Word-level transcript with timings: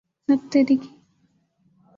ہت 0.27 0.41
تیرے 0.51 0.75
کی! 0.81 0.89